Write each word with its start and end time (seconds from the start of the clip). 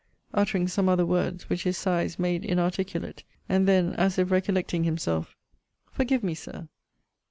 uttering 0.33 0.67
some 0.67 0.89
other 0.89 1.05
words, 1.05 1.47
which 1.47 1.61
his 1.61 1.77
sighs 1.77 2.17
made 2.17 2.43
inarticulate. 2.43 3.23
And 3.47 3.67
then, 3.67 3.93
as 3.93 4.17
if 4.17 4.31
recollecting 4.31 4.83
himself 4.83 5.35
Forgive 5.91 6.23
me, 6.23 6.33
Sir! 6.33 6.69